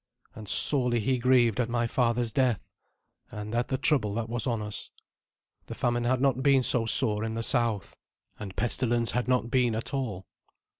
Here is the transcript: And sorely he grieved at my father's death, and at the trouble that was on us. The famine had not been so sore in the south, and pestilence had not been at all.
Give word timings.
And 0.33 0.49
sorely 0.49 0.99
he 0.99 1.19
grieved 1.19 1.59
at 1.59 1.69
my 1.69 1.85
father's 1.85 2.33
death, 2.33 2.65
and 3.29 3.53
at 3.53 3.67
the 3.67 3.77
trouble 3.77 4.15
that 4.15 4.27
was 4.29 4.47
on 4.47 4.59
us. 4.59 4.89
The 5.67 5.75
famine 5.75 6.05
had 6.05 6.19
not 6.19 6.41
been 6.41 6.63
so 6.63 6.87
sore 6.87 7.23
in 7.23 7.35
the 7.35 7.43
south, 7.43 7.95
and 8.39 8.55
pestilence 8.55 9.11
had 9.11 9.27
not 9.27 9.51
been 9.51 9.75
at 9.75 9.93
all. 9.93 10.25